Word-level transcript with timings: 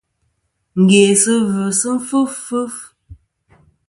Ngèsɨ-vɨ 0.81 1.63
sɨ 1.79 1.91
fɨf 2.07 2.31
fɨf. 2.47 2.75